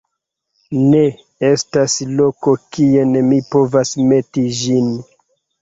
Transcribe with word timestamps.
Ne 0.93 1.01
estas 1.49 1.99
loko 2.21 2.55
kien 2.77 3.15
mi 3.29 3.41
povas 3.53 3.93
meti 4.13 4.49
ĝin! 4.63 4.91